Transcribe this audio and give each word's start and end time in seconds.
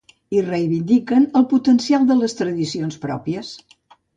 I 0.35 0.39
reivindiquen 0.45 1.27
el 1.41 1.45
potencial 1.53 2.09
de 2.13 2.17
les 2.23 2.35
tradicions 2.41 2.99
pròpies. 3.05 3.53